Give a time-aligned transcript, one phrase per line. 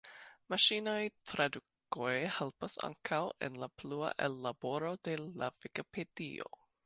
[0.51, 1.01] Maŝinaj
[1.31, 6.51] tradukoj helpas ankaŭ en la plua ellaboro de la Vikipedio.